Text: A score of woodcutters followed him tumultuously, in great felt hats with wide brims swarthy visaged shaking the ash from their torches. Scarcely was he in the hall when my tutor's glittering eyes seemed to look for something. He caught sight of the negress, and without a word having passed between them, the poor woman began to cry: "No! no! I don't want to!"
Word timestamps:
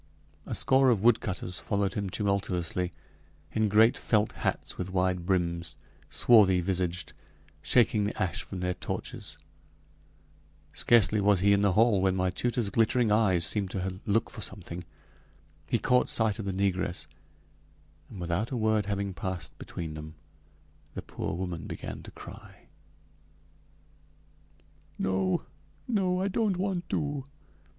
A 0.47 0.55
score 0.55 0.89
of 0.89 1.03
woodcutters 1.03 1.59
followed 1.59 1.93
him 1.93 2.09
tumultuously, 2.09 2.91
in 3.51 3.69
great 3.69 3.95
felt 3.95 4.31
hats 4.31 4.75
with 4.75 4.89
wide 4.89 5.27
brims 5.27 5.75
swarthy 6.09 6.59
visaged 6.59 7.13
shaking 7.61 8.05
the 8.05 8.19
ash 8.19 8.41
from 8.41 8.61
their 8.61 8.73
torches. 8.73 9.37
Scarcely 10.73 11.21
was 11.21 11.41
he 11.41 11.53
in 11.53 11.61
the 11.61 11.73
hall 11.73 12.01
when 12.01 12.15
my 12.15 12.31
tutor's 12.31 12.71
glittering 12.71 13.11
eyes 13.11 13.45
seemed 13.45 13.69
to 13.69 13.99
look 14.07 14.31
for 14.31 14.41
something. 14.41 14.85
He 15.67 15.77
caught 15.77 16.09
sight 16.09 16.39
of 16.39 16.45
the 16.45 16.51
negress, 16.51 17.05
and 18.09 18.19
without 18.19 18.49
a 18.49 18.57
word 18.57 18.87
having 18.87 19.13
passed 19.13 19.55
between 19.59 19.93
them, 19.93 20.15
the 20.95 21.03
poor 21.03 21.35
woman 21.35 21.67
began 21.67 22.01
to 22.01 22.09
cry: 22.09 22.69
"No! 24.97 25.43
no! 25.87 26.19
I 26.21 26.27
don't 26.27 26.57
want 26.57 26.89
to!" 26.89 27.25